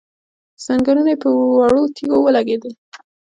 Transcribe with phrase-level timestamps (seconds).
[0.65, 2.73] ځنګنونه يې پر وړو تيږو ولګېدل،